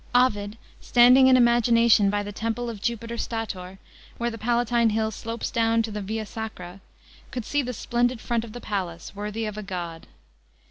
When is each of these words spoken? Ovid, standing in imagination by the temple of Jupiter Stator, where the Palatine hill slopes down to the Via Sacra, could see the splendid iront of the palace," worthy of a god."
Ovid, 0.15 0.57
standing 0.79 1.27
in 1.27 1.37
imagination 1.37 2.09
by 2.09 2.23
the 2.23 2.31
temple 2.31 2.71
of 2.71 2.81
Jupiter 2.81 3.19
Stator, 3.19 3.77
where 4.17 4.31
the 4.31 4.39
Palatine 4.39 4.89
hill 4.89 5.11
slopes 5.11 5.51
down 5.51 5.83
to 5.83 5.91
the 5.91 6.01
Via 6.01 6.25
Sacra, 6.25 6.81
could 7.29 7.45
see 7.45 7.61
the 7.61 7.71
splendid 7.71 8.17
iront 8.17 8.43
of 8.43 8.53
the 8.53 8.61
palace," 8.61 9.13
worthy 9.15 9.45
of 9.45 9.59
a 9.59 9.63
god." 9.63 10.07